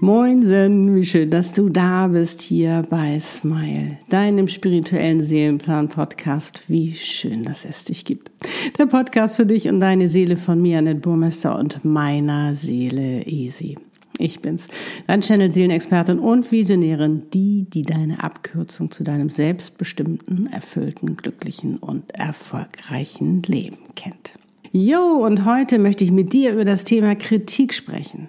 [0.00, 6.68] Moinsen, wie schön, dass du da bist hier bei Smile, deinem spirituellen Seelenplan-Podcast.
[6.68, 8.30] Wie schön, dass es dich gibt.
[8.78, 13.76] Der Podcast für dich und deine Seele von mir, Annette Burmester und meiner Seele Easy.
[14.18, 14.68] Ich bin's,
[15.08, 23.42] dein Channel-Seelenexpertin und Visionärin, die, die deine Abkürzung zu deinem selbstbestimmten, erfüllten, glücklichen und erfolgreichen
[23.42, 24.34] Leben kennt.
[24.70, 28.28] Jo, und heute möchte ich mit dir über das Thema Kritik sprechen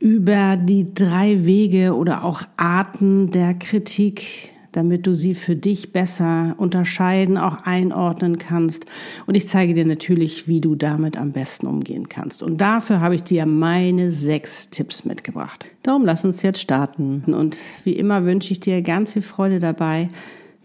[0.00, 6.54] über die drei Wege oder auch Arten der Kritik, damit du sie für dich besser
[6.56, 8.86] unterscheiden, auch einordnen kannst.
[9.26, 12.42] Und ich zeige dir natürlich, wie du damit am besten umgehen kannst.
[12.42, 15.66] Und dafür habe ich dir meine sechs Tipps mitgebracht.
[15.82, 17.24] Darum lass uns jetzt starten.
[17.34, 20.08] Und wie immer wünsche ich dir ganz viel Freude dabei.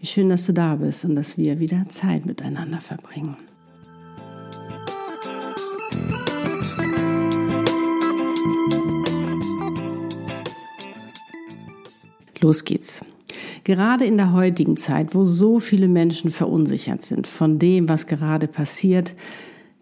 [0.00, 3.36] Wie schön, dass du da bist und dass wir wieder Zeit miteinander verbringen.
[12.46, 13.04] Los geht's.
[13.64, 18.46] Gerade in der heutigen Zeit, wo so viele Menschen verunsichert sind von dem, was gerade
[18.46, 19.16] passiert,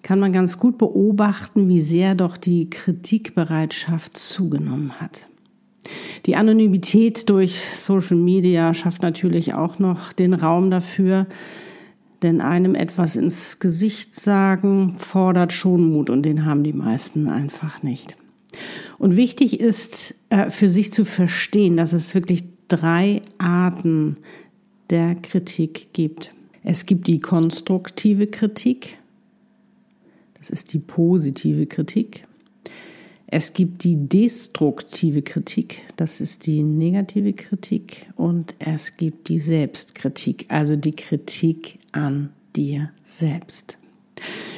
[0.00, 5.26] kann man ganz gut beobachten, wie sehr doch die Kritikbereitschaft zugenommen hat.
[6.24, 11.26] Die Anonymität durch Social Media schafft natürlich auch noch den Raum dafür,
[12.22, 17.82] denn einem etwas ins Gesicht sagen fordert schon Mut und den haben die meisten einfach
[17.82, 18.16] nicht.
[18.96, 24.16] Und wichtig ist äh, für sich zu verstehen, dass es wirklich drei Arten
[24.90, 26.32] der Kritik gibt.
[26.62, 28.98] Es gibt die konstruktive Kritik,
[30.38, 32.26] das ist die positive Kritik.
[33.26, 38.06] Es gibt die destruktive Kritik, das ist die negative Kritik.
[38.14, 43.78] Und es gibt die Selbstkritik, also die Kritik an dir selbst.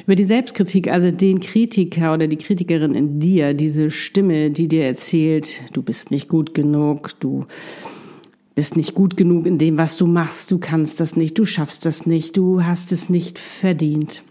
[0.05, 4.85] Über die Selbstkritik, also den Kritiker oder die Kritikerin in dir, diese Stimme, die dir
[4.85, 7.47] erzählt, du bist nicht gut genug, du
[8.57, 11.85] bist nicht gut genug in dem, was du machst, du kannst das nicht, du schaffst
[11.85, 14.25] das nicht, du hast es nicht verdient.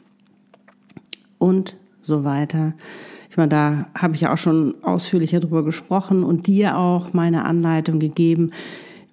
[1.38, 2.74] Und so weiter.
[3.30, 7.46] Ich meine, da habe ich ja auch schon ausführlicher drüber gesprochen und dir auch meine
[7.46, 8.52] Anleitung gegeben,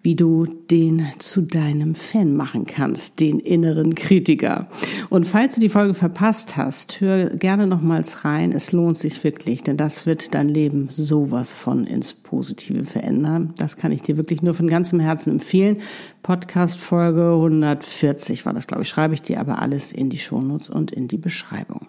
[0.02, 4.68] wie du den zu deinem Fan machen kannst, den inneren Kritiker.
[5.10, 8.52] Und falls du die Folge verpasst hast, hör gerne nochmals rein.
[8.52, 13.54] Es lohnt sich wirklich, denn das wird dein Leben sowas von ins Positive verändern.
[13.58, 15.78] Das kann ich dir wirklich nur von ganzem Herzen empfehlen.
[16.24, 20.68] Podcast Folge 140 war das, glaube ich, schreibe ich dir aber alles in die Shownotes
[20.68, 21.86] und in die Beschreibung.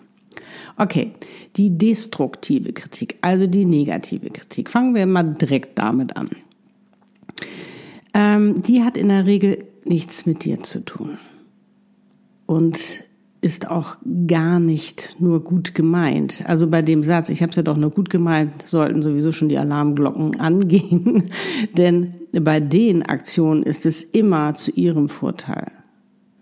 [0.78, 1.14] Okay,
[1.56, 4.70] die destruktive Kritik, also die negative Kritik.
[4.70, 6.30] Fangen wir mal direkt damit an
[8.14, 11.18] ähm, die hat in der Regel nichts mit dir zu tun.
[12.46, 13.04] Und
[13.44, 16.44] ist auch gar nicht nur gut gemeint.
[16.48, 19.50] Also bei dem Satz, ich habe es ja doch nur gut gemeint, sollten sowieso schon
[19.50, 21.30] die Alarmglocken angehen.
[21.78, 25.72] Denn bei den Aktionen ist es immer zu ihrem Vorteil,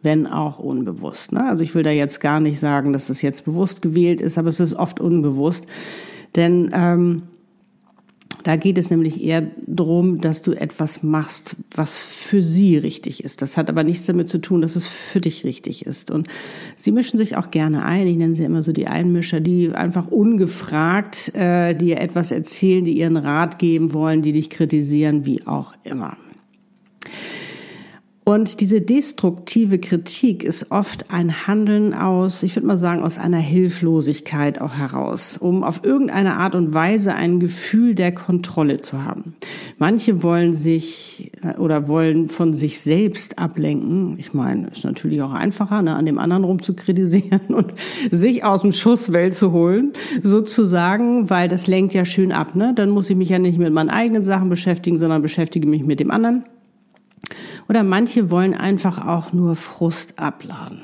[0.03, 1.31] wenn auch unbewusst.
[1.31, 1.43] Ne?
[1.43, 4.49] Also ich will da jetzt gar nicht sagen, dass es jetzt bewusst gewählt ist, aber
[4.49, 5.65] es ist oft unbewusst.
[6.35, 7.23] Denn ähm,
[8.44, 13.41] da geht es nämlich eher darum, dass du etwas machst, was für sie richtig ist.
[13.41, 16.12] Das hat aber nichts damit zu tun, dass es für dich richtig ist.
[16.12, 16.28] Und
[16.75, 18.07] sie mischen sich auch gerne ein.
[18.07, 22.97] Ich nenne sie immer so die Einmischer, die einfach ungefragt äh, dir etwas erzählen, die
[22.97, 26.18] ihren Rat geben wollen, die dich kritisieren, wie auch immer.
[28.31, 33.39] Und diese destruktive Kritik ist oft ein Handeln aus, ich würde mal sagen, aus einer
[33.39, 39.35] Hilflosigkeit auch heraus, um auf irgendeine Art und Weise ein Gefühl der Kontrolle zu haben.
[39.79, 44.15] Manche wollen sich äh, oder wollen von sich selbst ablenken.
[44.17, 47.73] Ich meine, ist natürlich auch einfacher, ne, an dem anderen rum zu kritisieren und
[48.11, 52.55] sich aus dem Schusswelt zu holen, sozusagen, weil das lenkt ja schön ab.
[52.55, 52.71] Ne?
[52.73, 55.99] Dann muss ich mich ja nicht mit meinen eigenen Sachen beschäftigen, sondern beschäftige mich mit
[55.99, 56.45] dem anderen.
[57.71, 60.81] Oder manche wollen einfach auch nur Frust abladen.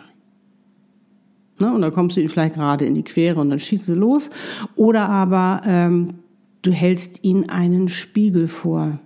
[1.59, 1.73] Ne?
[1.73, 4.29] Und da kommst du ihnen vielleicht gerade in die Quere und dann schießt sie los.
[4.77, 6.19] Oder aber ähm,
[6.61, 8.99] du hältst ihnen einen Spiegel vor,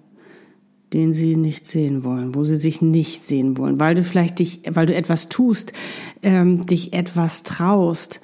[0.93, 4.61] den sie nicht sehen wollen, wo sie sich nicht sehen wollen, weil du vielleicht dich,
[4.69, 5.73] weil du etwas tust,
[6.21, 8.21] ähm, dich etwas traust,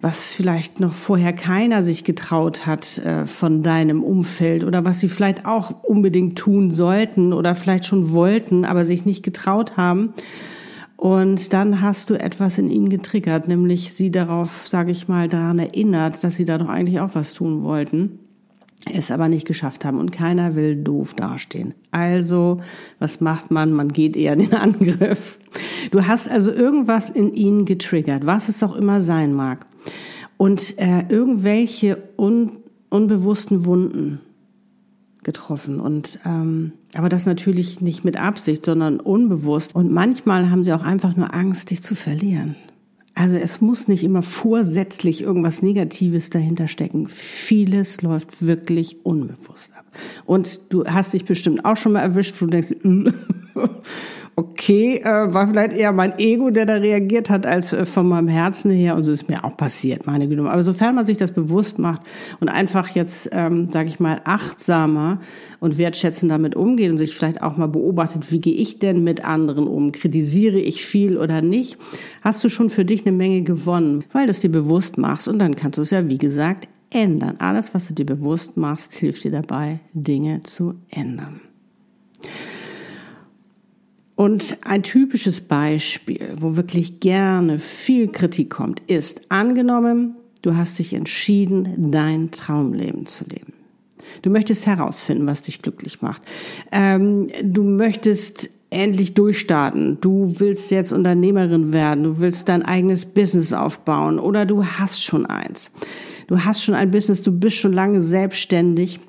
[0.00, 5.08] was vielleicht noch vorher keiner sich getraut hat äh, von deinem Umfeld oder was sie
[5.08, 10.14] vielleicht auch unbedingt tun sollten oder vielleicht schon wollten, aber sich nicht getraut haben.
[10.96, 15.58] Und dann hast du etwas in ihnen getriggert, nämlich sie darauf, sage ich mal, daran
[15.58, 18.18] erinnert, dass sie da doch eigentlich auch was tun wollten,
[18.90, 21.74] es aber nicht geschafft haben und keiner will doof dastehen.
[21.90, 22.60] Also,
[22.98, 23.72] was macht man?
[23.72, 25.38] Man geht eher in den Angriff.
[25.90, 29.66] Du hast also irgendwas in ihnen getriggert, was es auch immer sein mag.
[30.36, 32.52] Und äh, irgendwelche un
[32.88, 34.20] unbewussten Wunden
[35.22, 39.74] getroffen und ähm, aber das natürlich nicht mit Absicht, sondern unbewusst.
[39.74, 42.56] Und manchmal haben sie auch einfach nur Angst, dich zu verlieren.
[43.14, 47.08] Also es muss nicht immer vorsätzlich irgendwas Negatives dahinter stecken.
[47.08, 49.84] Vieles läuft wirklich unbewusst ab.
[50.24, 52.76] Und du hast dich bestimmt auch schon mal erwischt, wo du denkst,
[54.40, 58.28] okay, äh, war vielleicht eher mein Ego, der da reagiert hat, als äh, von meinem
[58.28, 58.96] Herzen her.
[58.96, 60.42] Und so ist mir auch passiert, meine Güte.
[60.48, 62.02] Aber sofern man sich das bewusst macht
[62.40, 65.20] und einfach jetzt, ähm, sage ich mal, achtsamer
[65.60, 69.24] und wertschätzend damit umgeht und sich vielleicht auch mal beobachtet, wie gehe ich denn mit
[69.24, 69.92] anderen um?
[69.92, 71.76] Kritisiere ich viel oder nicht?
[72.22, 75.28] Hast du schon für dich eine Menge gewonnen, weil du es dir bewusst machst.
[75.28, 77.36] Und dann kannst du es ja, wie gesagt, ändern.
[77.38, 81.40] Alles, was du dir bewusst machst, hilft dir dabei, Dinge zu ändern.
[84.20, 90.92] Und ein typisches Beispiel, wo wirklich gerne viel Kritik kommt, ist angenommen, du hast dich
[90.92, 93.54] entschieden, dein Traumleben zu leben.
[94.20, 96.20] Du möchtest herausfinden, was dich glücklich macht.
[96.70, 100.02] Ähm, du möchtest endlich durchstarten.
[100.02, 102.04] Du willst jetzt Unternehmerin werden.
[102.04, 105.70] Du willst dein eigenes Business aufbauen oder du hast schon eins.
[106.26, 107.22] Du hast schon ein Business.
[107.22, 109.00] Du bist schon lange selbstständig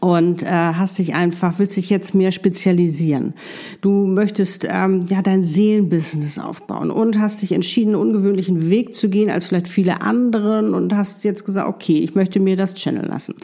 [0.00, 3.34] und äh, hast dich einfach willst dich jetzt mehr spezialisieren.
[3.80, 9.08] Du möchtest ähm, ja dein Seelenbusiness aufbauen und hast dich entschieden, einen ungewöhnlichen Weg zu
[9.08, 13.06] gehen als vielleicht viele anderen und hast jetzt gesagt, okay, ich möchte mir das channel
[13.06, 13.34] lassen.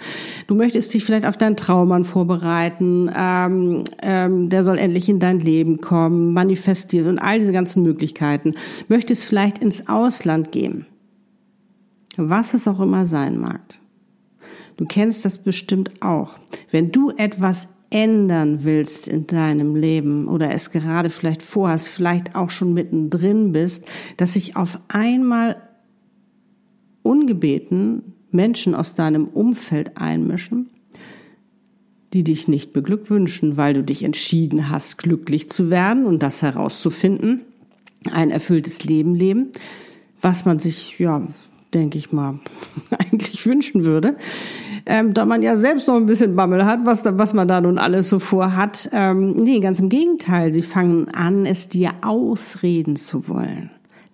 [0.46, 5.40] Du möchtest dich vielleicht auf deinen Traummann vorbereiten, ähm, ähm, der soll endlich in dein
[5.40, 8.52] Leben kommen, manifestieren und all diese ganzen Möglichkeiten.
[8.88, 10.86] Möchtest vielleicht ins Ausland gehen,
[12.16, 13.60] was es auch immer sein mag.
[14.80, 16.38] Du kennst das bestimmt auch.
[16.70, 22.48] Wenn du etwas ändern willst in deinem Leben oder es gerade vielleicht vorhast, vielleicht auch
[22.48, 23.84] schon mittendrin bist,
[24.16, 25.60] dass sich auf einmal
[27.02, 30.70] ungebeten Menschen aus deinem Umfeld einmischen,
[32.14, 37.42] die dich nicht beglückwünschen, weil du dich entschieden hast, glücklich zu werden und das herauszufinden,
[38.10, 39.50] ein erfülltes Leben leben,
[40.22, 41.28] was man sich, ja,
[41.74, 42.40] denke ich mal,
[42.98, 44.16] eigentlich wünschen würde
[44.86, 47.60] ähm, da man ja selbst noch ein bisschen Bammel hat, was, da, was man da
[47.60, 48.88] nun alles so vorhat.
[48.92, 53.70] Ähm, nee, ganz im Gegenteil, sie fangen an, es dir ausreden zu wollen.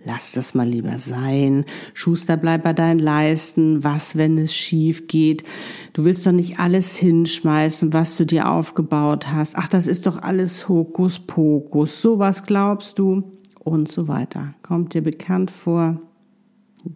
[0.06, 1.64] Lass das mal lieber sein.
[1.92, 3.82] Schuster, bleib bei deinen Leisten.
[3.82, 5.42] Was, wenn es schief geht?
[5.94, 9.56] Du willst doch nicht alles hinschmeißen, was du dir aufgebaut hast.
[9.56, 12.00] Ach, das ist doch alles Hokuspokus.
[12.00, 13.24] Sowas glaubst du?
[13.58, 14.54] Und so weiter.
[14.62, 16.00] Kommt dir bekannt vor?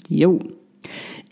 [0.08, 0.38] Jo.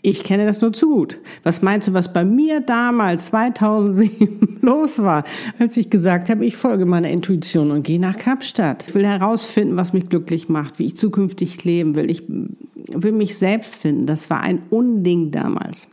[0.01, 1.19] Ich kenne das nur zu gut.
[1.43, 5.25] Was meinst du, was bei mir damals 2007 los war,
[5.57, 8.85] als ich gesagt habe, ich folge meiner Intuition und gehe nach Kapstadt.
[8.87, 12.09] Ich will herausfinden, was mich glücklich macht, wie ich zukünftig leben will.
[12.09, 14.05] Ich will mich selbst finden.
[14.05, 15.89] Das war ein Unding damals.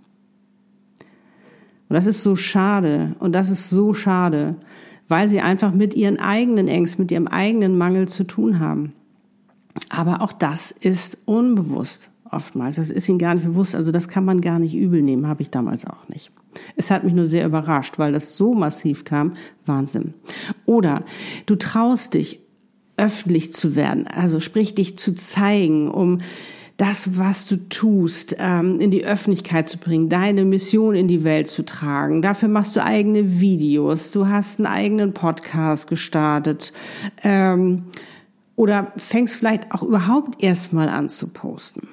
[1.88, 3.16] Und das ist so schade.
[3.18, 4.54] Und das ist so schade,
[5.08, 8.92] weil sie einfach mit ihren eigenen Ängsten, mit ihrem eigenen Mangel zu tun haben.
[9.88, 12.76] Aber auch das ist unbewusst oftmals.
[12.76, 13.74] Das ist ihnen gar nicht bewusst.
[13.74, 16.30] Also das kann man gar nicht übel nehmen, habe ich damals auch nicht.
[16.76, 19.32] Es hat mich nur sehr überrascht, weil das so massiv kam.
[19.64, 20.14] Wahnsinn.
[20.66, 21.04] Oder
[21.46, 22.40] du traust dich,
[22.98, 26.18] öffentlich zu werden, also sprich dich zu zeigen, um
[26.76, 31.48] das, was du tust, ähm, in die Öffentlichkeit zu bringen, deine Mission in die Welt
[31.48, 32.20] zu tragen.
[32.20, 36.72] Dafür machst du eigene Videos, du hast einen eigenen Podcast gestartet
[37.22, 37.84] ähm,
[38.56, 41.88] oder fängst vielleicht auch überhaupt erstmal an zu posten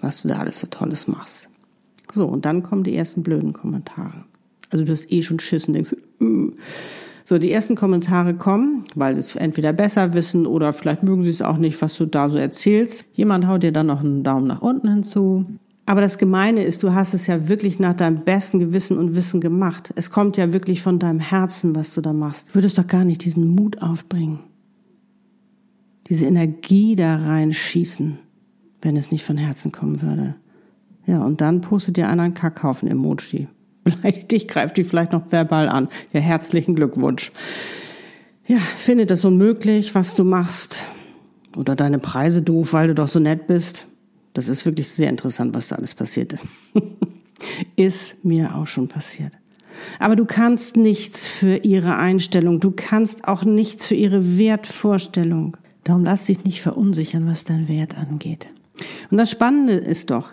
[0.00, 1.48] was du da alles so Tolles machst.
[2.12, 4.24] So, und dann kommen die ersten blöden Kommentare.
[4.70, 6.52] Also du hast eh schon Schiss und denkst, uh.
[7.24, 11.30] so, die ersten Kommentare kommen, weil sie es entweder besser wissen oder vielleicht mögen sie
[11.30, 13.04] es auch nicht, was du da so erzählst.
[13.12, 15.46] Jemand haut dir dann noch einen Daumen nach unten hinzu.
[15.86, 19.40] Aber das Gemeine ist, du hast es ja wirklich nach deinem besten Gewissen und Wissen
[19.40, 19.90] gemacht.
[19.96, 22.48] Es kommt ja wirklich von deinem Herzen, was du da machst.
[22.50, 24.40] Du würdest doch gar nicht diesen Mut aufbringen.
[26.08, 28.18] Diese Energie da reinschießen
[28.82, 30.34] wenn es nicht von Herzen kommen würde.
[31.06, 33.48] Ja, und dann postet dir einer einen Kackhaufen-Emoji.
[33.84, 35.88] Beleidigt dich, greift dich vielleicht noch verbal an.
[36.12, 37.32] Ja, herzlichen Glückwunsch.
[38.46, 40.84] Ja, findet es unmöglich, was du machst.
[41.56, 43.86] Oder deine Preise doof, weil du doch so nett bist.
[44.34, 46.36] Das ist wirklich sehr interessant, was da alles passiert.
[47.76, 49.32] ist mir auch schon passiert.
[49.98, 52.60] Aber du kannst nichts für ihre Einstellung.
[52.60, 55.56] Du kannst auch nichts für ihre Wertvorstellung.
[55.84, 58.48] Darum lass dich nicht verunsichern, was dein Wert angeht.
[59.10, 60.30] Und das Spannende ist doch,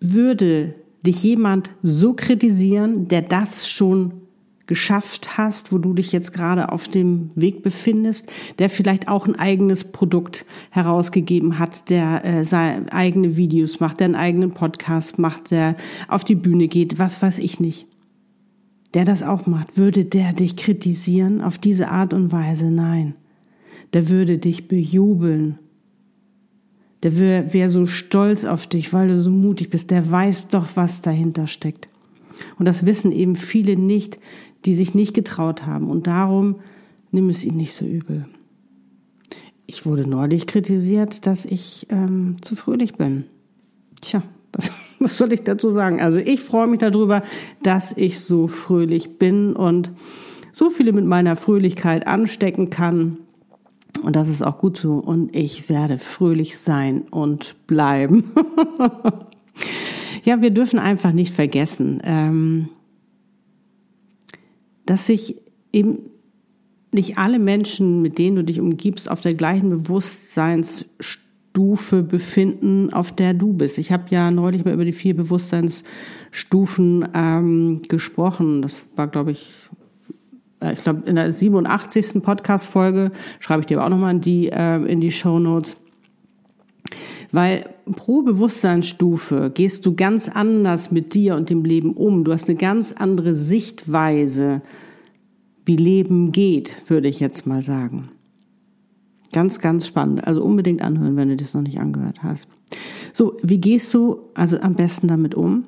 [0.00, 0.74] würde
[1.04, 4.22] dich jemand so kritisieren, der das schon
[4.66, 9.36] geschafft hast, wo du dich jetzt gerade auf dem Weg befindest, der vielleicht auch ein
[9.36, 15.52] eigenes Produkt herausgegeben hat, der äh, seine eigene Videos macht, der einen eigenen Podcast macht,
[15.52, 15.76] der
[16.08, 17.86] auf die Bühne geht, was weiß ich nicht.
[18.94, 22.70] der das auch macht, würde der dich kritisieren auf diese Art und Weise?
[22.70, 23.14] Nein.
[23.92, 25.58] Der würde dich bejubeln.
[27.02, 29.90] Der wäre wär so stolz auf dich, weil du so mutig bist.
[29.90, 31.88] Der weiß doch, was dahinter steckt.
[32.58, 34.18] Und das wissen eben viele nicht,
[34.64, 35.90] die sich nicht getraut haben.
[35.90, 36.56] Und darum
[37.10, 38.26] nimm es ihnen nicht so übel.
[39.66, 43.24] Ich wurde neulich kritisiert, dass ich ähm, zu fröhlich bin.
[44.00, 44.22] Tja,
[44.52, 46.00] was, was soll ich dazu sagen?
[46.00, 47.22] Also ich freue mich darüber,
[47.62, 49.90] dass ich so fröhlich bin und
[50.52, 53.18] so viele mit meiner Fröhlichkeit anstecken kann.
[54.02, 54.94] Und das ist auch gut so.
[54.94, 58.32] Und ich werde fröhlich sein und bleiben.
[60.24, 62.68] ja, wir dürfen einfach nicht vergessen, ähm,
[64.84, 65.36] dass sich
[65.72, 65.98] eben
[66.92, 73.34] nicht alle Menschen, mit denen du dich umgibst, auf der gleichen Bewusstseinsstufe befinden, auf der
[73.34, 73.78] du bist.
[73.78, 78.62] Ich habe ja neulich mal über die vier Bewusstseinsstufen ähm, gesprochen.
[78.62, 79.52] Das war, glaube ich,
[80.62, 82.22] ich glaube, in der 87.
[82.22, 85.76] Podcast-Folge schreibe ich dir aber auch nochmal in die, äh, in die Show Notes.
[87.32, 92.24] Weil pro Bewusstseinsstufe gehst du ganz anders mit dir und dem Leben um.
[92.24, 94.62] Du hast eine ganz andere Sichtweise
[95.64, 98.08] wie Leben geht, würde ich jetzt mal sagen.
[99.32, 100.26] Ganz, ganz spannend.
[100.26, 102.48] Also unbedingt anhören, wenn du das noch nicht angehört hast.
[103.12, 105.64] So, wie gehst du also am besten damit um?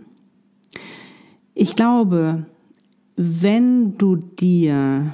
[1.55, 2.47] Ich glaube,
[3.19, 5.13] wenn du dir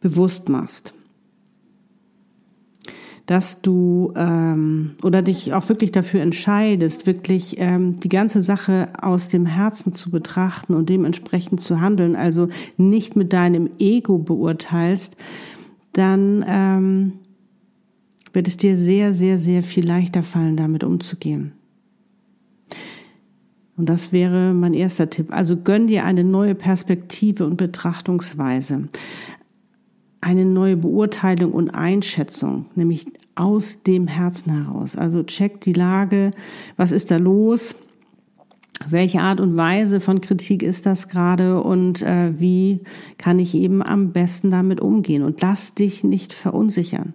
[0.00, 0.94] bewusst machst,
[3.26, 9.28] dass du ähm, oder dich auch wirklich dafür entscheidest, wirklich ähm, die ganze Sache aus
[9.28, 15.16] dem Herzen zu betrachten und dementsprechend zu handeln, also nicht mit deinem Ego beurteilst,
[15.92, 17.12] dann ähm,
[18.32, 21.55] wird es dir sehr, sehr, sehr viel leichter fallen, damit umzugehen.
[23.76, 25.32] Und das wäre mein erster Tipp.
[25.32, 28.88] Also gönn dir eine neue Perspektive und Betrachtungsweise
[30.20, 33.06] eine neue Beurteilung und Einschätzung, nämlich
[33.36, 34.96] aus dem Herzen heraus.
[34.96, 36.32] Also check die Lage,
[36.76, 37.76] was ist da los,
[38.88, 42.80] welche Art und Weise von Kritik ist das gerade und äh, wie
[43.18, 47.14] kann ich eben am besten damit umgehen und lass dich nicht verunsichern.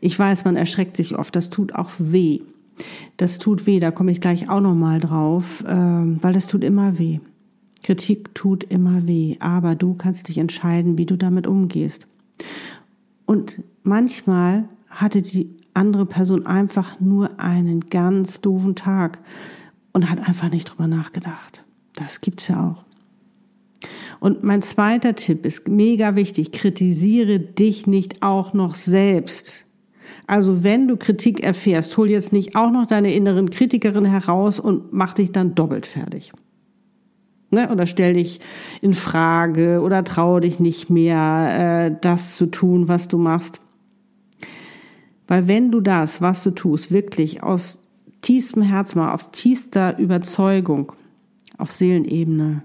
[0.00, 2.40] Ich weiß, man erschreckt sich oft, das tut auch weh.
[3.16, 6.64] Das tut weh, da komme ich gleich auch noch mal drauf, äh, weil das tut
[6.64, 7.20] immer weh.
[7.82, 12.06] Kritik tut immer weh, aber du kannst dich entscheiden, wie du damit umgehst.
[13.26, 19.18] Und manchmal hatte die andere Person einfach nur einen ganz doofen Tag
[19.92, 21.64] und hat einfach nicht drüber nachgedacht.
[21.94, 22.84] Das gibt's ja auch.
[24.20, 26.52] Und mein zweiter Tipp ist mega wichtig.
[26.52, 29.64] Kritisiere dich nicht auch noch selbst.
[30.26, 34.92] Also wenn du Kritik erfährst, hol jetzt nicht auch noch deine inneren Kritikerin heraus und
[34.92, 36.32] mach dich dann doppelt fertig.
[37.50, 37.70] Ne?
[37.70, 38.40] Oder stell dich
[38.80, 43.60] in Frage oder traue dich nicht mehr, äh, das zu tun, was du machst.
[45.28, 47.80] Weil wenn du das, was du tust, wirklich aus
[48.22, 50.92] tiefstem Herz mal, aus tiefster Überzeugung,
[51.58, 52.62] auf Seelenebene,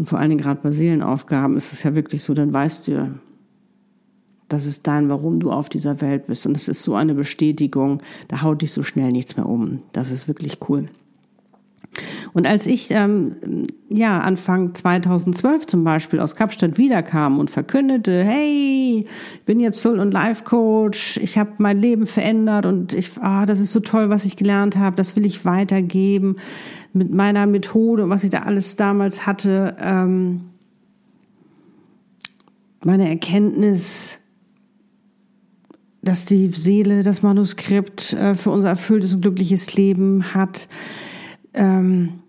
[0.00, 3.20] und vor allen Dingen gerade bei Seelenaufgaben ist es ja wirklich so, dann weißt du,
[4.50, 6.44] das ist dein, warum du auf dieser Welt bist.
[6.46, 9.82] Und es ist so eine Bestätigung, da haut dich so schnell nichts mehr um.
[9.92, 10.86] Das ist wirklich cool.
[12.32, 19.04] Und als ich ähm, ja Anfang 2012 zum Beispiel aus Kapstadt wiederkam und verkündete, hey,
[19.34, 23.58] ich bin jetzt Soul- und Life-Coach, ich habe mein Leben verändert und ich, ah, das
[23.58, 26.36] ist so toll, was ich gelernt habe, das will ich weitergeben
[26.92, 30.42] mit meiner Methode und was ich da alles damals hatte, ähm,
[32.84, 34.19] meine Erkenntnis,
[36.02, 40.68] dass die Seele das Manuskript äh, für unser erfülltes und glückliches Leben hat
[41.54, 42.20] ähm,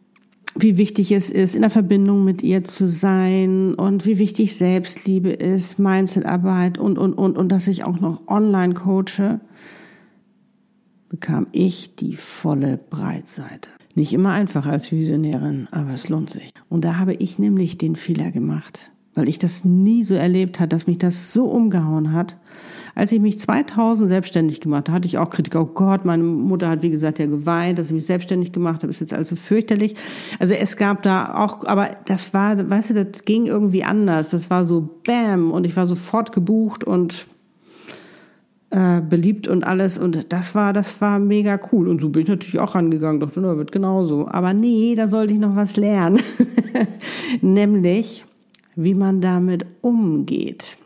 [0.55, 5.29] wie wichtig es ist, in der Verbindung mit ihr zu sein und wie wichtig Selbstliebe
[5.29, 9.39] ist, Mindsetarbeit und, und, und, und dass ich auch noch online coache,
[11.09, 13.69] bekam ich die volle Breitseite.
[13.95, 16.53] Nicht immer einfach als Visionärin, aber es lohnt sich.
[16.69, 20.73] Und da habe ich nämlich den Fehler gemacht, weil ich das nie so erlebt hat,
[20.73, 22.37] dass mich das so umgehauen hat.
[23.01, 25.55] Als ich mich 2000 selbstständig gemacht habe, hatte ich auch Kritik.
[25.55, 28.91] Oh Gott, meine Mutter hat, wie gesagt, ja geweint, dass ich mich selbstständig gemacht habe.
[28.91, 29.95] Ist jetzt also fürchterlich.
[30.37, 34.29] Also es gab da auch, aber das war, weißt du, das ging irgendwie anders.
[34.29, 37.25] Das war so Bam und ich war sofort gebucht und
[38.69, 39.97] äh, beliebt und alles.
[39.97, 41.87] Und das war, das war mega cool.
[41.87, 43.19] Und so bin ich natürlich auch rangegangen.
[43.19, 44.27] Dachte, na, wird genauso.
[44.27, 46.19] Aber nee, da sollte ich noch was lernen.
[47.41, 48.25] Nämlich,
[48.75, 50.77] wie man damit umgeht.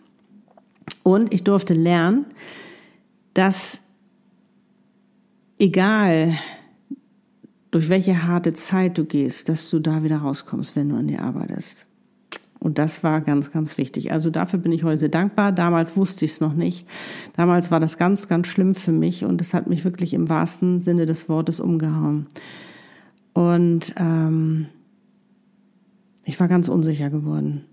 [1.04, 2.26] Und ich durfte lernen,
[3.34, 3.82] dass
[5.58, 6.38] egal,
[7.72, 11.22] durch welche harte Zeit du gehst, dass du da wieder rauskommst, wenn du an dir
[11.22, 11.86] arbeitest.
[12.58, 14.12] Und das war ganz, ganz wichtig.
[14.12, 15.52] Also dafür bin ich heute sehr dankbar.
[15.52, 16.88] Damals wusste ich es noch nicht.
[17.36, 20.80] Damals war das ganz, ganz schlimm für mich und es hat mich wirklich im wahrsten
[20.80, 22.28] Sinne des Wortes umgehauen.
[23.34, 24.68] Und ähm,
[26.24, 27.66] ich war ganz unsicher geworden.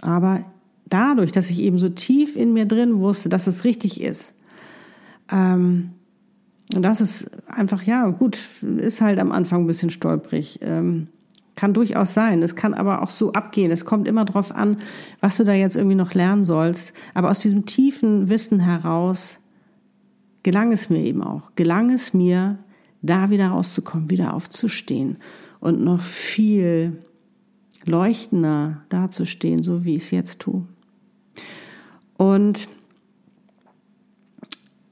[0.00, 0.44] Aber
[0.90, 4.34] dadurch, dass ich eben so tief in mir drin wusste, dass es richtig ist,
[5.32, 5.92] ähm,
[6.74, 8.38] und das ist einfach, ja, gut,
[8.78, 10.60] ist halt am Anfang ein bisschen stolprig.
[10.62, 11.08] Ähm,
[11.56, 12.42] kann durchaus sein.
[12.42, 13.70] Es kann aber auch so abgehen.
[13.70, 14.78] Es kommt immer darauf an,
[15.20, 16.92] was du da jetzt irgendwie noch lernen sollst.
[17.12, 19.38] Aber aus diesem tiefen Wissen heraus
[20.42, 21.50] gelang es mir eben auch.
[21.56, 22.58] Gelang es mir,
[23.02, 25.18] da wieder rauszukommen, wieder aufzustehen
[25.58, 27.04] und noch viel
[27.84, 30.64] leuchtender dazustehen, so wie ich es jetzt tue.
[32.20, 32.68] Und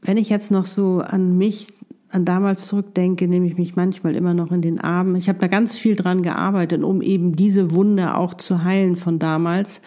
[0.00, 1.66] wenn ich jetzt noch so an mich
[2.08, 5.14] an damals zurückdenke, nehme ich mich manchmal immer noch in den Arm.
[5.14, 9.18] Ich habe da ganz viel dran gearbeitet, um eben diese Wunde auch zu heilen von
[9.18, 9.82] damals.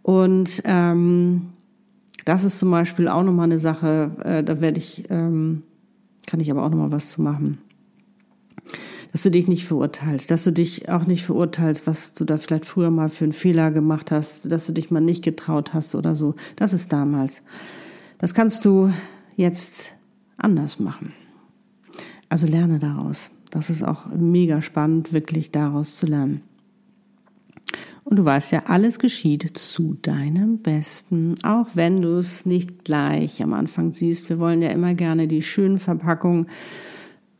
[0.00, 1.50] Und ähm,
[2.24, 5.64] das ist zum Beispiel auch nochmal eine Sache, äh, da werde ich, ähm,
[6.26, 7.58] kann ich aber auch nochmal was zu machen.
[9.14, 12.66] Dass du dich nicht verurteilst, dass du dich auch nicht verurteilst, was du da vielleicht
[12.66, 16.16] früher mal für einen Fehler gemacht hast, dass du dich mal nicht getraut hast oder
[16.16, 16.34] so.
[16.56, 17.40] Das ist damals.
[18.18, 18.92] Das kannst du
[19.36, 19.94] jetzt
[20.36, 21.12] anders machen.
[22.28, 23.30] Also lerne daraus.
[23.52, 26.40] Das ist auch mega spannend, wirklich daraus zu lernen.
[28.02, 33.40] Und du weißt ja, alles geschieht zu deinem Besten, auch wenn du es nicht gleich
[33.44, 34.28] am Anfang siehst.
[34.28, 36.48] Wir wollen ja immer gerne die schönen Verpackungen,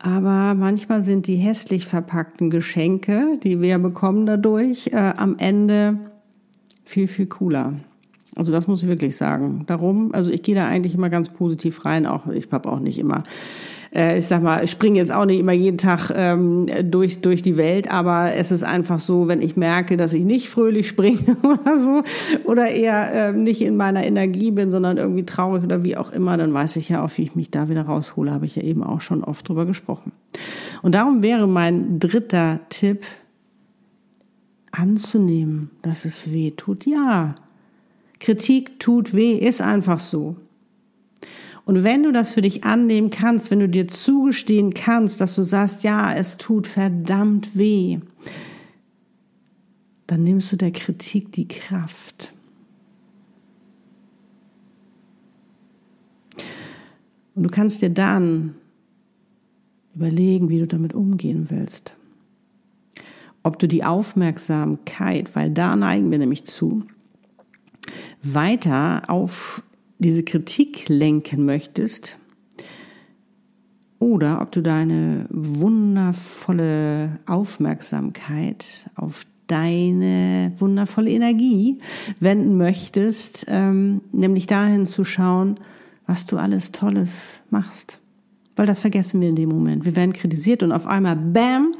[0.05, 5.97] aber manchmal sind die hässlich verpackten Geschenke, die wir bekommen dadurch, äh, am Ende
[6.83, 7.73] viel, viel cooler.
[8.35, 9.63] Also das muss ich wirklich sagen.
[9.65, 12.05] Darum, also ich gehe da eigentlich immer ganz positiv rein.
[12.05, 13.23] Auch ich habe auch nicht immer
[13.95, 17.41] äh, ich sag mal, ich springe jetzt auch nicht immer jeden Tag ähm, durch, durch
[17.41, 21.37] die Welt, aber es ist einfach so, wenn ich merke, dass ich nicht fröhlich springe
[21.43, 22.03] oder so
[22.43, 26.37] oder eher äh, nicht in meiner Energie bin, sondern irgendwie traurig oder wie auch immer,
[26.37, 28.83] dann weiß ich ja auch, wie ich mich da wieder raushole, habe ich ja eben
[28.83, 30.11] auch schon oft drüber gesprochen.
[30.81, 33.05] Und darum wäre mein dritter Tipp,
[34.77, 36.85] anzunehmen, dass es weh tut.
[36.85, 37.35] Ja,
[38.19, 40.35] Kritik tut weh, ist einfach so.
[41.65, 45.43] Und wenn du das für dich annehmen kannst, wenn du dir zugestehen kannst, dass du
[45.43, 47.99] sagst, ja, es tut verdammt weh,
[50.05, 52.31] dann nimmst du der Kritik die Kraft.
[57.33, 58.55] Und du kannst dir dann
[59.95, 61.95] überlegen, wie du damit umgehen willst.
[63.41, 66.83] Ob du die Aufmerksamkeit, weil da neigen wir nämlich zu,
[68.21, 69.63] weiter auf
[69.99, 72.17] diese Kritik lenken möchtest
[73.99, 81.77] oder ob du deine wundervolle Aufmerksamkeit auf deine wundervolle Energie
[82.19, 85.55] wenden möchtest, ähm, nämlich dahin zu schauen,
[86.07, 87.99] was du alles Tolles machst.
[88.55, 89.85] Weil das vergessen wir in dem Moment.
[89.85, 91.75] Wir werden kritisiert und auf einmal, bam,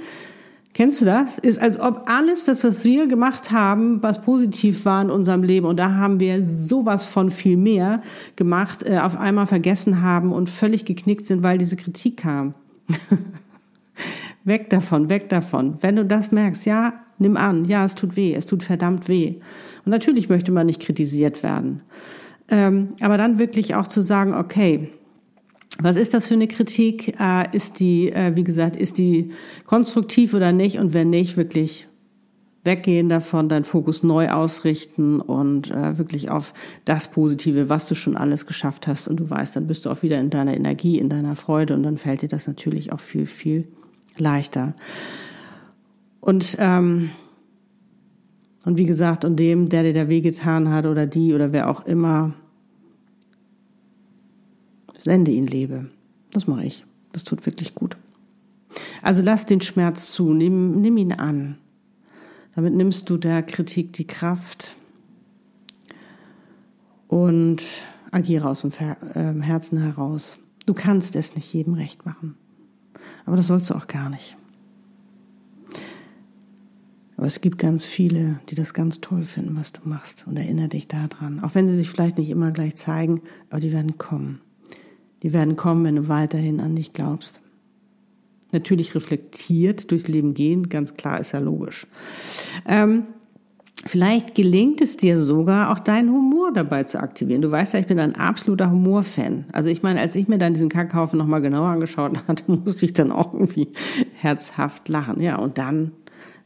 [0.75, 1.37] Kennst du das?
[1.37, 5.65] Ist, als ob alles das, was wir gemacht haben, was positiv war in unserem Leben,
[5.65, 8.01] und da haben wir sowas von viel mehr
[8.35, 12.55] gemacht, äh, auf einmal vergessen haben und völlig geknickt sind, weil diese Kritik kam.
[14.43, 15.77] weg davon, weg davon.
[15.79, 19.35] Wenn du das merkst, ja, nimm an, ja, es tut weh, es tut verdammt weh.
[19.85, 21.83] Und natürlich möchte man nicht kritisiert werden.
[22.49, 24.89] Ähm, aber dann wirklich auch zu sagen, okay,
[25.79, 27.15] was ist das für eine Kritik?
[27.51, 29.31] Ist die, äh, wie gesagt, ist die
[29.65, 30.79] konstruktiv oder nicht?
[30.79, 31.87] Und wenn nicht, wirklich
[32.63, 38.17] weggehen davon, deinen Fokus neu ausrichten und äh, wirklich auf das Positive, was du schon
[38.17, 39.07] alles geschafft hast.
[39.07, 41.83] Und du weißt, dann bist du auch wieder in deiner Energie, in deiner Freude und
[41.83, 43.67] dann fällt dir das natürlich auch viel, viel
[44.17, 44.73] leichter.
[46.21, 47.11] Und ähm,
[48.65, 51.85] und wie gesagt, und dem, der dir da wehgetan hat oder die oder wer auch
[51.85, 52.33] immer,
[55.05, 55.85] sende ihn Lebe.
[56.31, 56.85] Das mache ich.
[57.13, 57.95] Das tut wirklich gut.
[59.01, 61.57] Also lass den Schmerz zu, nimm, nimm ihn an.
[62.55, 64.75] Damit nimmst du der Kritik die Kraft
[67.07, 67.63] und
[68.11, 68.71] agiere aus dem
[69.13, 70.39] ähm, Herzen heraus.
[70.65, 72.35] Du kannst es nicht jedem recht machen.
[73.25, 74.35] Aber das sollst du auch gar nicht.
[77.17, 80.25] Aber es gibt ganz viele, die das ganz toll finden, was du machst.
[80.27, 81.41] Und erinnere dich daran.
[81.41, 84.41] Auch wenn sie sich vielleicht nicht immer gleich zeigen, aber die werden kommen.
[85.25, 87.41] Die werden kommen, wenn du weiterhin an dich glaubst.
[88.51, 91.87] Natürlich reflektiert durchs Leben gehen, ganz klar ist ja logisch.
[92.67, 93.07] Ähm,
[93.87, 97.41] Vielleicht gelingt es dir sogar, auch deinen Humor dabei zu aktivieren.
[97.41, 99.45] Du weißt ja, ich bin ein absoluter Humorfan.
[99.51, 102.93] Also ich meine, als ich mir dann diesen Kackhaufen nochmal genauer angeschaut hatte, musste ich
[102.93, 103.69] dann auch irgendwie
[104.13, 105.21] herzhaft lachen.
[105.21, 105.91] Ja, und dann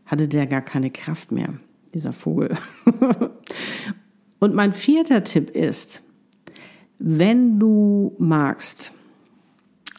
[0.06, 1.54] hatte der gar keine Kraft mehr,
[1.94, 2.56] dieser Vogel.
[4.40, 6.02] und mein vierter Tipp ist,
[7.00, 8.92] wenn du magst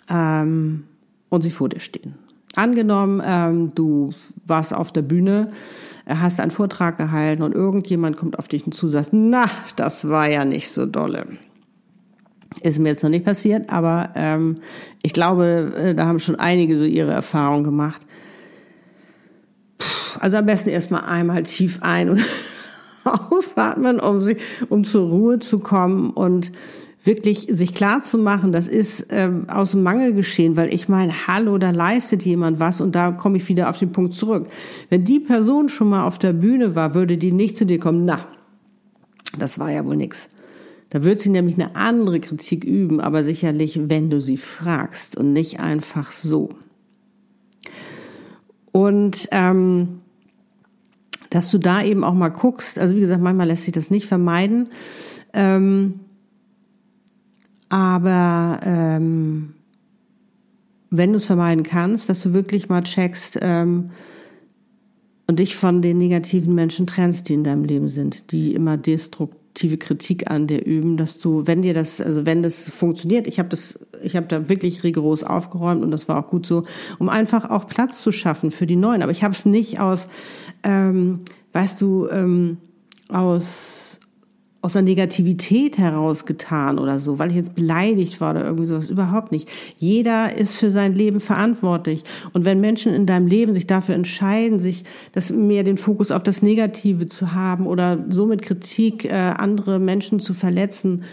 [0.08, 0.84] ähm,
[1.28, 2.14] und sie vor dir stehen.
[2.56, 4.10] Angenommen, ähm, du
[4.44, 5.52] warst auf der Bühne,
[6.06, 10.28] hast einen Vortrag gehalten und irgendjemand kommt auf dich zu und sagt, na, das war
[10.28, 11.26] ja nicht so dolle.
[12.62, 14.56] Ist mir jetzt noch nicht passiert, aber ähm,
[15.02, 18.04] ich glaube, äh, da haben schon einige so ihre Erfahrungen gemacht.
[20.18, 22.24] Also am besten erstmal einmal tief ein und
[23.04, 24.36] ausatmen, um, sie,
[24.68, 26.50] um zur Ruhe zu kommen und
[27.02, 31.26] wirklich sich klar zu machen, das ist ähm, aus dem Mangel geschehen, weil ich meine,
[31.26, 34.48] hallo, da leistet jemand was und da komme ich wieder auf den Punkt zurück.
[34.90, 38.04] Wenn die Person schon mal auf der Bühne war, würde die nicht zu dir kommen,
[38.04, 38.26] na,
[39.38, 40.28] das war ja wohl nix.
[40.90, 45.32] Da wird sie nämlich eine andere Kritik üben, aber sicherlich, wenn du sie fragst und
[45.32, 46.50] nicht einfach so.
[48.72, 50.00] Und ähm,
[51.30, 54.06] dass du da eben auch mal guckst, also wie gesagt, manchmal lässt sich das nicht
[54.06, 54.68] vermeiden.
[55.32, 56.00] Ähm,
[57.70, 59.54] aber ähm,
[60.90, 63.90] wenn du es vermeiden kannst, dass du wirklich mal checkst ähm,
[65.28, 69.78] und dich von den negativen Menschen trennst, die in deinem Leben sind, die immer destruktive
[69.78, 73.48] Kritik an dir üben, dass du, wenn dir das, also wenn das funktioniert, ich habe
[73.48, 76.64] das, ich habe da wirklich rigoros aufgeräumt und das war auch gut so,
[76.98, 79.02] um einfach auch Platz zu schaffen für die Neuen.
[79.02, 80.08] Aber ich habe es nicht aus,
[80.64, 81.20] ähm,
[81.52, 82.56] weißt du, ähm,
[83.08, 83.99] aus
[84.62, 89.32] aus der Negativität herausgetan oder so, weil ich jetzt beleidigt war oder irgendwie sowas, überhaupt
[89.32, 89.48] nicht.
[89.78, 92.04] Jeder ist für sein Leben verantwortlich.
[92.34, 96.22] Und wenn Menschen in deinem Leben sich dafür entscheiden, sich das mehr den Fokus auf
[96.22, 101.04] das Negative zu haben oder so mit Kritik äh, andere Menschen zu verletzen,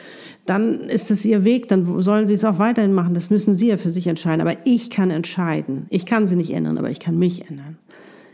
[0.45, 3.13] dann ist es ihr Weg, dann sollen sie es auch weiterhin machen.
[3.13, 4.41] Das müssen sie ja für sich entscheiden.
[4.41, 5.85] Aber ich kann entscheiden.
[5.89, 7.77] Ich kann sie nicht ändern, aber ich kann mich ändern.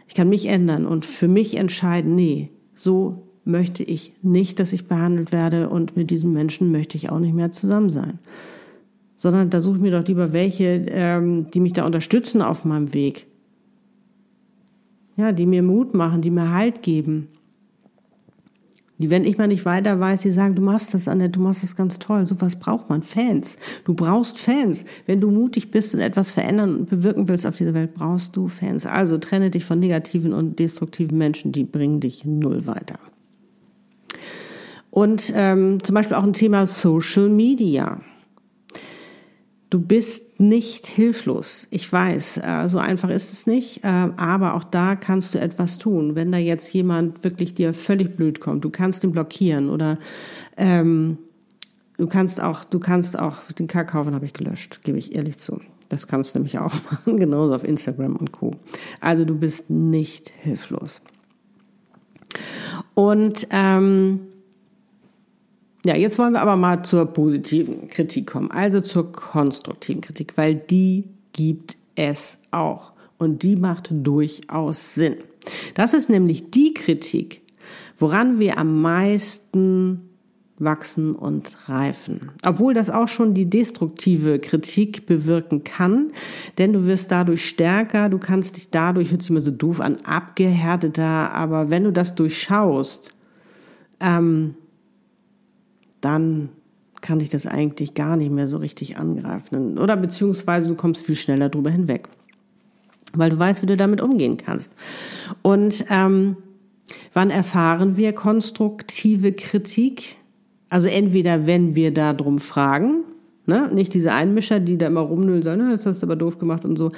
[0.08, 4.88] Ich kann mich ändern und für mich entscheiden, nee, so möchte ich nicht, dass ich
[4.88, 8.20] behandelt werde und mit diesen Menschen möchte ich auch nicht mehr zusammen sein.
[9.18, 12.94] Sondern da suche ich mir doch lieber welche, ähm, die mich da unterstützen auf meinem
[12.94, 13.28] Weg.
[15.16, 17.28] Ja, die mir Mut machen, die mir Halt geben.
[19.00, 21.64] Die, wenn ich mal nicht weiter weiß, die sagen, du machst das, Annette, du machst
[21.64, 22.26] das ganz toll.
[22.26, 23.02] So was braucht man.
[23.02, 23.58] Fans.
[23.86, 24.86] Du brauchst Fans.
[25.08, 28.48] Wenn du mutig bist und etwas verändern und bewirken willst auf dieser Welt, brauchst du
[28.48, 28.86] Fans.
[28.86, 33.00] Also trenne dich von negativen und destruktiven Menschen, die bringen dich null weiter.
[34.94, 38.02] Und ähm, zum Beispiel auch ein Thema Social Media.
[39.72, 41.66] Du bist nicht hilflos.
[41.72, 45.80] Ich weiß, äh, so einfach ist es nicht, äh, aber auch da kannst du etwas
[45.80, 46.14] tun.
[46.14, 49.98] Wenn da jetzt jemand wirklich dir völlig blöd kommt, du kannst ihn blockieren oder
[50.58, 51.18] ähm,
[51.98, 55.60] du kannst auch, du kannst auch den Kackhaufen habe ich gelöscht, gebe ich ehrlich zu.
[55.90, 58.52] Das kannst du nämlich auch machen, genauso auf Instagram und Co.
[59.02, 61.02] Also du bist nicht hilflos.
[62.94, 64.28] Und ähm,
[65.86, 70.56] ja, jetzt wollen wir aber mal zur positiven Kritik kommen, also zur konstruktiven Kritik, weil
[70.56, 75.16] die gibt es auch und die macht durchaus Sinn.
[75.76, 77.42] Das ist nämlich die Kritik,
[77.98, 80.10] woran wir am meisten
[80.58, 82.32] wachsen und reifen.
[82.46, 86.12] Obwohl das auch schon die destruktive Kritik bewirken kann,
[86.58, 89.98] denn du wirst dadurch stärker, du kannst dich dadurch, hört sich immer so doof an,
[90.06, 93.14] abgehärteter, aber wenn du das durchschaust,
[94.00, 94.56] ähm,
[96.04, 96.50] dann
[97.02, 99.78] kann dich das eigentlich gar nicht mehr so richtig angreifen.
[99.78, 102.08] Oder beziehungsweise du kommst viel schneller drüber hinweg,
[103.14, 104.72] weil du weißt, wie du damit umgehen kannst.
[105.42, 106.38] Und ähm,
[107.14, 110.16] wann erfahren wir konstruktive Kritik?
[110.70, 113.04] Also entweder, wenn wir darum fragen,
[113.46, 113.70] ne?
[113.72, 116.78] nicht diese Einmischer, die da immer rumnüllen, sagen, das hast du aber doof gemacht und
[116.78, 116.92] so,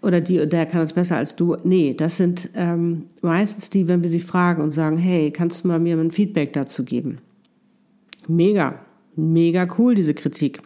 [0.00, 1.56] oder die, der kann es besser als du.
[1.64, 5.68] Nee, das sind ähm, meistens die, wenn wir sie fragen und sagen, hey, kannst du
[5.68, 7.18] mal mir ein Feedback dazu geben?
[8.28, 8.80] Mega,
[9.16, 10.62] mega cool, diese Kritik.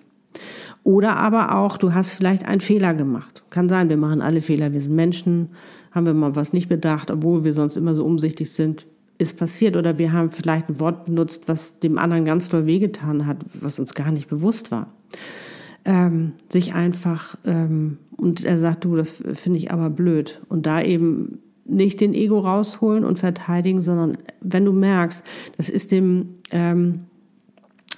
[0.85, 3.43] Oder aber auch, du hast vielleicht einen Fehler gemacht.
[3.51, 5.51] Kann sein, wir machen alle Fehler, wir sind Menschen,
[5.91, 8.87] haben wir mal was nicht bedacht, obwohl wir sonst immer so umsichtig sind,
[9.19, 9.77] ist passiert.
[9.77, 13.79] Oder wir haben vielleicht ein Wort benutzt, was dem anderen ganz doll wehgetan hat, was
[13.79, 14.93] uns gar nicht bewusst war.
[15.85, 20.41] Ähm, sich einfach, ähm, und er sagt, du, das finde ich aber blöd.
[20.49, 25.23] Und da eben nicht den Ego rausholen und verteidigen, sondern wenn du merkst,
[25.57, 27.05] das ist dem ähm,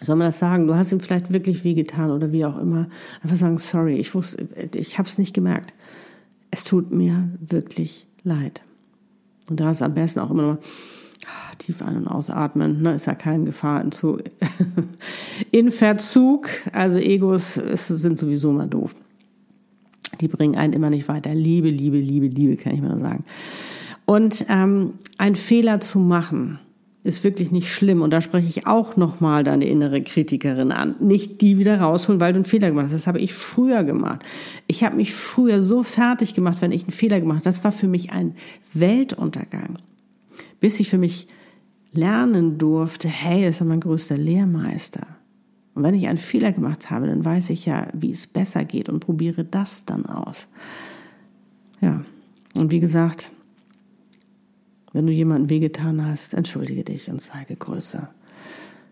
[0.01, 0.67] soll man das sagen?
[0.67, 2.89] Du hast ihm vielleicht wirklich wehgetan oder wie auch immer.
[3.23, 5.75] Einfach sagen, sorry, ich wusste, ich habe es nicht gemerkt.
[6.51, 8.63] Es tut mir wirklich leid.
[9.49, 10.59] Und da ist am besten auch immer noch
[11.59, 12.83] tief ein- und ausatmen.
[12.83, 14.19] Ne, ist ja keine Gefahr in, zu,
[15.51, 16.49] in Verzug.
[16.73, 18.95] Also Egos sind sowieso mal doof.
[20.21, 21.35] Die bringen einen immer nicht weiter.
[21.35, 23.25] Liebe, Liebe, Liebe, Liebe, kann ich mal sagen.
[24.07, 26.59] Und ähm, einen Fehler zu machen,
[27.03, 28.03] ist wirklich nicht schlimm.
[28.03, 30.97] Und da spreche ich auch nochmal deine innere Kritikerin an.
[31.01, 32.95] Nicht die wieder rausholen, weil du einen Fehler gemacht hast.
[32.95, 34.23] Das habe ich früher gemacht.
[34.67, 37.45] Ich habe mich früher so fertig gemacht, wenn ich einen Fehler gemacht habe.
[37.45, 38.35] Das war für mich ein
[38.75, 39.79] Weltuntergang.
[40.61, 41.27] Bis ich für mich
[41.93, 45.07] lernen durfte, hey, das ist mein größter Lehrmeister.
[45.75, 48.89] Und wenn ich einen Fehler gemacht habe, dann weiß ich ja, wie es besser geht
[48.89, 50.49] und probiere das dann aus.
[51.81, 52.05] Ja,
[52.55, 53.31] und wie gesagt,
[54.93, 58.09] wenn du jemandem wehgetan hast, entschuldige dich und zeige Größe.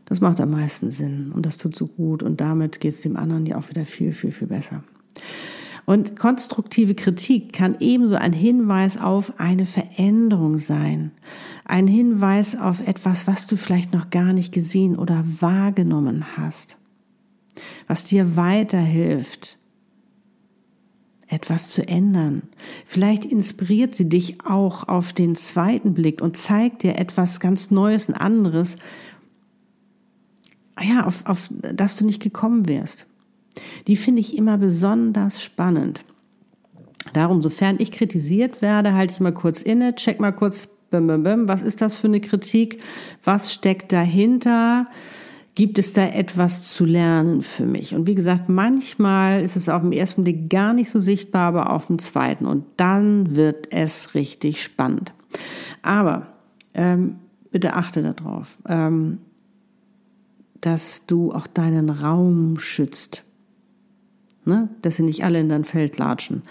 [0.06, 3.16] Das macht am meisten Sinn und das tut so gut und damit geht es dem
[3.16, 4.82] anderen ja auch wieder viel, viel, viel besser.
[5.84, 11.12] Und konstruktive Kritik kann ebenso ein Hinweis auf eine Veränderung sein.
[11.64, 16.76] Ein Hinweis auf etwas, was du vielleicht noch gar nicht gesehen oder wahrgenommen hast.
[17.86, 19.57] Was dir weiterhilft,
[21.28, 22.42] etwas zu ändern.
[22.86, 28.08] Vielleicht inspiriert sie dich auch auf den zweiten Blick und zeigt dir etwas ganz Neues,
[28.08, 28.76] ein anderes,
[30.80, 33.06] ja, auf, auf das du nicht gekommen wärst.
[33.86, 36.04] Die finde ich immer besonders spannend.
[37.12, 41.80] Darum, sofern ich kritisiert werde, halte ich mal kurz inne, check mal kurz, was ist
[41.80, 42.80] das für eine Kritik?
[43.22, 44.86] Was steckt dahinter?
[45.58, 47.92] Gibt es da etwas zu lernen für mich.
[47.92, 51.70] Und wie gesagt, manchmal ist es auf dem ersten Blick gar nicht so sichtbar, aber
[51.70, 52.46] auf dem zweiten.
[52.46, 55.12] Und dann wird es richtig spannend.
[55.82, 56.28] Aber
[56.74, 57.16] ähm,
[57.50, 59.18] bitte achte darauf, ähm,
[60.60, 63.24] dass du auch deinen Raum schützt.
[64.44, 64.68] Ne?
[64.82, 66.42] Dass sie nicht alle in dein Feld latschen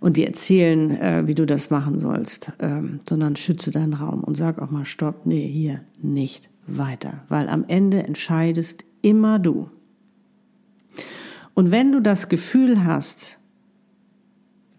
[0.00, 4.36] und dir erzählen, äh, wie du das machen sollst, ähm, sondern schütze deinen Raum und
[4.36, 9.70] sag auch mal, stopp, nee, hier nicht weiter, weil am Ende entscheidest immer du.
[11.54, 13.38] Und wenn du das Gefühl hast,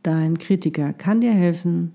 [0.04, 1.94] dein Kritiker kann dir helfen,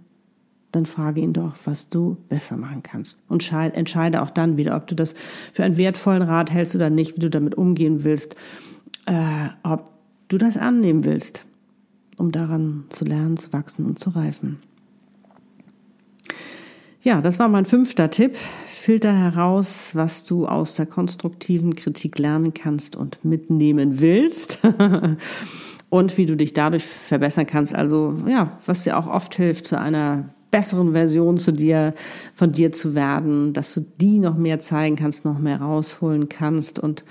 [0.73, 3.19] dann frage ihn doch, was du besser machen kannst.
[3.29, 5.15] Und entscheide auch dann wieder, ob du das
[5.53, 8.37] für einen wertvollen Rat hältst oder nicht, wie du damit umgehen willst,
[9.07, 9.91] äh, ob
[10.29, 11.47] du das annehmen willst,
[12.19, 14.59] um daran zu lernen, zu wachsen und zu reifen.
[17.03, 18.37] Ja, das war mein fünfter Tipp
[18.87, 24.61] Filter heraus, was du aus der konstruktiven Kritik lernen kannst und mitnehmen willst.
[25.89, 27.75] und wie du dich dadurch verbessern kannst.
[27.75, 31.95] Also, ja, was dir auch oft hilft, zu einer besseren Version zu dir,
[32.37, 36.79] von dir zu werden, dass du die noch mehr zeigen kannst, noch mehr rausholen kannst
[36.79, 37.05] und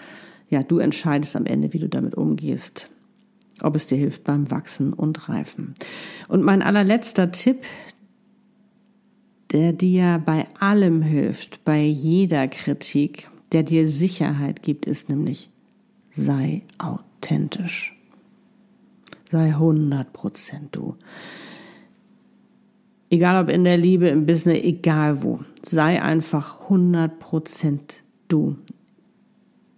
[0.48, 2.88] ja, du entscheidest am Ende, wie du damit umgehst,
[3.62, 5.76] ob es dir hilft beim Wachsen und Reifen.
[6.30, 7.66] Und mein allerletzter Tipp,
[9.56, 15.50] der dir bei allem hilft, bei jeder Kritik, der dir Sicherheit gibt, ist nämlich,
[16.12, 17.98] sei authentisch.
[19.32, 20.98] Sei 100 Prozent du.
[23.10, 25.40] Egal ob in der Liebe, im Business, egal wo.
[25.62, 28.58] Sei einfach 100 Prozent du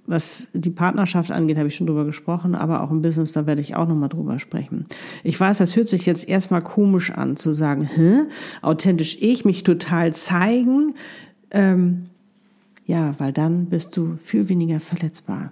[0.08, 3.62] was die Partnerschaft angeht, habe ich schon drüber gesprochen, aber auch im Business, da werde
[3.62, 4.86] ich auch nochmal drüber sprechen.
[5.24, 8.24] Ich weiß, das hört sich jetzt erstmal komisch an, zu sagen, hä,
[8.62, 10.96] authentisch ich, mich total zeigen.
[11.52, 12.06] Ähm,
[12.86, 15.52] ja, weil dann bist du viel weniger verletzbar.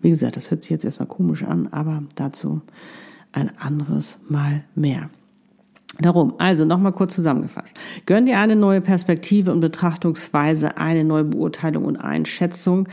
[0.00, 2.62] Wie gesagt, das hört sich jetzt erstmal komisch an, aber dazu
[3.32, 5.10] ein anderes Mal mehr.
[6.00, 7.74] Darum, also nochmal kurz zusammengefasst.
[8.06, 12.88] Gönn dir eine neue Perspektive und Betrachtungsweise, eine neue Beurteilung und Einschätzung,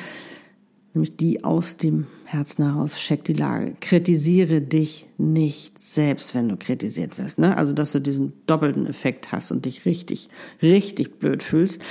[0.94, 2.96] nämlich die aus dem Herzen heraus.
[2.96, 3.76] Check die Lage.
[3.80, 7.38] Kritisiere dich nicht selbst, wenn du kritisiert wirst.
[7.38, 7.56] Ne?
[7.58, 10.30] Also, dass du diesen doppelten Effekt hast und dich richtig,
[10.62, 11.82] richtig blöd fühlst.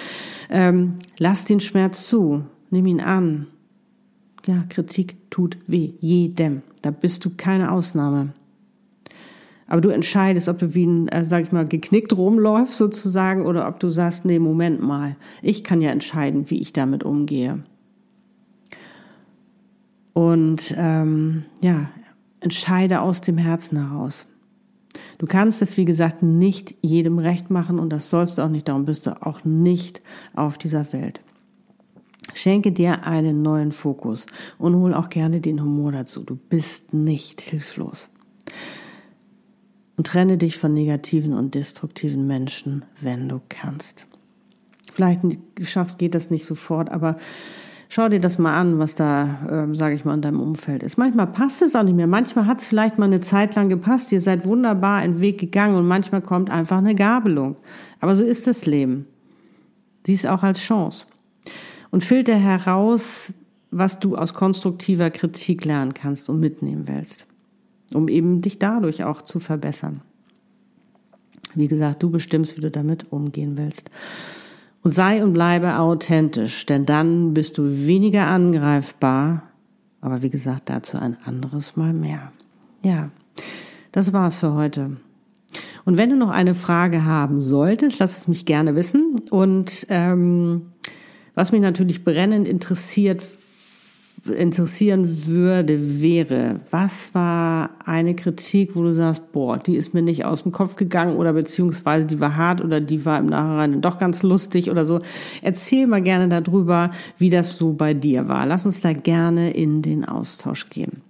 [0.50, 2.44] Ähm, lass den Schmerz zu.
[2.70, 3.46] Nimm ihn an.
[4.46, 5.92] Ja, Kritik tut weh.
[6.00, 6.62] Jedem.
[6.82, 8.32] Da bist du keine Ausnahme.
[9.66, 13.66] Aber du entscheidest, ob du wie ein, äh, sag ich mal, geknickt rumläufst sozusagen oder
[13.66, 17.62] ob du sagst, nee, Moment mal, ich kann ja entscheiden, wie ich damit umgehe.
[20.12, 21.88] Und ähm, ja,
[22.40, 24.26] entscheide aus dem Herzen heraus.
[25.18, 28.68] Du kannst es, wie gesagt, nicht jedem recht machen und das sollst du auch nicht,
[28.68, 30.02] darum bist du auch nicht
[30.34, 31.20] auf dieser Welt.
[32.34, 34.26] Schenke dir einen neuen Fokus
[34.58, 36.22] und hol auch gerne den Humor dazu.
[36.22, 38.08] Du bist nicht hilflos
[39.96, 44.06] und trenne dich von negativen und destruktiven Menschen, wenn du kannst.
[44.92, 45.22] Vielleicht
[45.64, 47.16] schaffst, geht das nicht sofort, aber
[47.88, 50.98] schau dir das mal an, was da, äh, sage ich mal, in deinem Umfeld ist.
[50.98, 52.06] Manchmal passt es auch nicht mehr.
[52.06, 54.12] Manchmal hat es vielleicht mal eine Zeit lang gepasst.
[54.12, 57.56] Ihr seid wunderbar einen Weg gegangen und manchmal kommt einfach eine Gabelung.
[58.00, 59.06] Aber so ist das Leben.
[60.06, 61.06] Sieh es auch als Chance.
[61.90, 63.32] Und filter heraus,
[63.70, 67.26] was du aus konstruktiver Kritik lernen kannst und mitnehmen willst,
[67.92, 70.00] um eben dich dadurch auch zu verbessern.
[71.54, 73.90] Wie gesagt, du bestimmst, wie du damit umgehen willst.
[74.82, 79.44] Und sei und bleibe authentisch, denn dann bist du weniger angreifbar.
[80.00, 82.32] Aber wie gesagt, dazu ein anderes Mal mehr.
[82.82, 83.10] Ja,
[83.92, 84.96] das war's für heute.
[85.84, 89.16] Und wenn du noch eine Frage haben solltest, lass es mich gerne wissen.
[89.30, 90.72] Und ähm,
[91.34, 93.22] was mich natürlich brennend interessiert,
[94.26, 100.24] interessieren würde, wäre, was war eine Kritik, wo du sagst, boah, die ist mir nicht
[100.24, 103.98] aus dem Kopf gegangen oder beziehungsweise die war hart oder die war im Nachhinein doch
[103.98, 105.00] ganz lustig oder so.
[105.42, 108.46] Erzähl mal gerne darüber, wie das so bei dir war.
[108.46, 111.02] Lass uns da gerne in den Austausch gehen.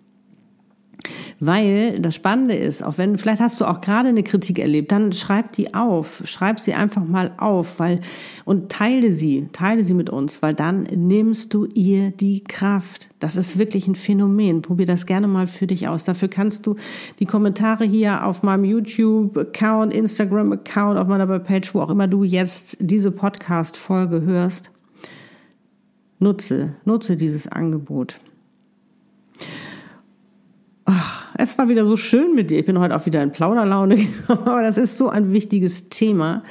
[1.41, 5.13] Weil das Spannende ist, auch wenn, vielleicht hast du auch gerade eine Kritik erlebt, dann
[5.13, 8.01] schreib die auf, schreib sie einfach mal auf, weil,
[8.45, 13.09] und teile sie, teile sie mit uns, weil dann nimmst du ihr die Kraft.
[13.21, 14.63] Das ist wirklich ein Phänomen.
[14.63, 16.05] Probier das gerne mal für dich aus.
[16.05, 16.77] Dafür kannst du
[17.19, 22.77] die Kommentare hier auf meinem YouTube-Account, Instagram-Account, auf meiner Page, wo auch immer du jetzt
[22.81, 24.71] diese Podcast-Folge hörst,
[26.19, 28.21] nutze, nutze dieses Angebot.
[31.59, 32.59] War wieder so schön mit dir.
[32.59, 36.43] Ich bin heute auch wieder in Plauderlaune aber das ist so ein wichtiges Thema.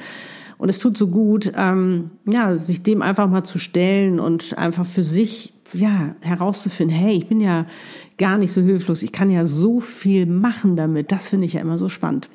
[0.56, 4.86] Und es tut so gut, ähm, ja, sich dem einfach mal zu stellen und einfach
[4.86, 7.66] für sich, ja, herauszufinden, hey, ich bin ja
[8.18, 11.12] gar nicht so hilflos, ich kann ja so viel machen damit.
[11.12, 12.28] Das finde ich ja immer so spannend.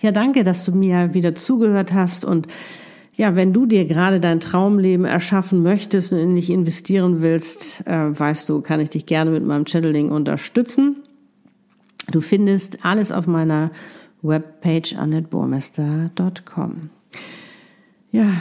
[0.00, 2.46] Ja, danke, dass du mir wieder zugehört hast und
[3.16, 8.18] ja, wenn du dir gerade dein Traumleben erschaffen möchtest und in dich investieren willst, äh,
[8.18, 10.96] weißt du, kann ich dich gerne mit meinem Channeling unterstützen.
[12.10, 13.70] Du findest alles auf meiner
[14.22, 16.90] Webpage annetbormester.com.
[18.10, 18.32] Ja,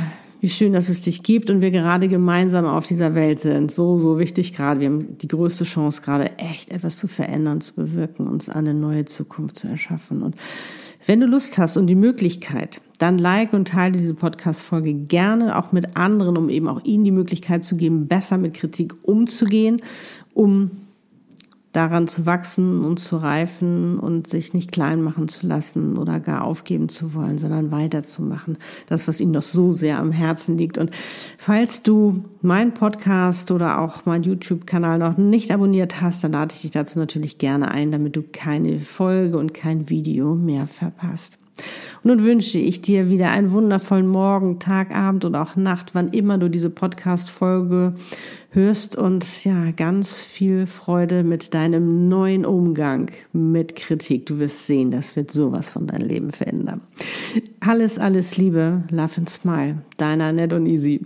[0.44, 3.72] wie schön, dass es dich gibt und wir gerade gemeinsam auf dieser Welt sind.
[3.72, 4.82] So, so wichtig gerade.
[4.82, 9.06] Wir haben die größte Chance gerade echt etwas zu verändern, zu bewirken, uns eine neue
[9.06, 10.22] Zukunft zu erschaffen.
[10.22, 10.36] Und
[11.06, 15.72] wenn du Lust hast und die Möglichkeit, dann like und teile diese Podcast-Folge gerne auch
[15.72, 19.82] mit anderen, um eben auch ihnen die Möglichkeit zu geben, besser mit Kritik umzugehen,
[20.34, 20.72] um
[21.74, 26.44] daran zu wachsen und zu reifen und sich nicht klein machen zu lassen oder gar
[26.44, 28.58] aufgeben zu wollen, sondern weiterzumachen.
[28.88, 30.78] Das, was ihm doch so sehr am Herzen liegt.
[30.78, 30.92] Und
[31.38, 36.62] falls du meinen Podcast oder auch meinen YouTube-Kanal noch nicht abonniert hast, dann lade ich
[36.62, 41.43] dich dazu natürlich gerne ein, damit du keine Folge und kein Video mehr verpasst.
[42.04, 46.10] Und nun wünsche ich dir wieder einen wundervollen Morgen, Tag, Abend und auch Nacht, wann
[46.10, 47.96] immer du diese Podcast-Folge
[48.50, 54.26] hörst und ja, ganz viel Freude mit deinem neuen Umgang mit Kritik.
[54.26, 56.82] Du wirst sehen, das wird sowas von deinem Leben verändern.
[57.62, 61.02] Alles, alles Liebe, Love and Smile, deiner Ned und Easy.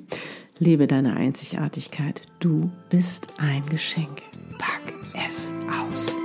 [0.59, 2.23] Lebe deine Einzigartigkeit.
[2.39, 4.23] Du bist ein Geschenk.
[4.57, 6.17] Pack es aus.